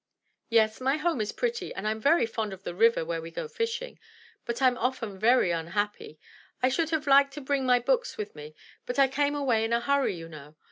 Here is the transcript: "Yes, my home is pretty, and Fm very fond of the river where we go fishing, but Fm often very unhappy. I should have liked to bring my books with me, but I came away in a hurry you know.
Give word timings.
"Yes, 0.49 0.81
my 0.81 0.97
home 0.97 1.21
is 1.21 1.31
pretty, 1.31 1.71
and 1.75 1.85
Fm 1.85 2.01
very 2.01 2.25
fond 2.25 2.53
of 2.53 2.63
the 2.63 2.73
river 2.73 3.05
where 3.05 3.21
we 3.21 3.29
go 3.29 3.47
fishing, 3.47 3.99
but 4.45 4.55
Fm 4.55 4.75
often 4.79 5.19
very 5.19 5.51
unhappy. 5.51 6.19
I 6.59 6.69
should 6.69 6.89
have 6.89 7.05
liked 7.05 7.35
to 7.35 7.39
bring 7.41 7.67
my 7.67 7.77
books 7.77 8.17
with 8.17 8.35
me, 8.35 8.55
but 8.87 8.97
I 8.97 9.07
came 9.07 9.35
away 9.35 9.63
in 9.63 9.73
a 9.73 9.79
hurry 9.79 10.15
you 10.15 10.27
know. 10.27 10.55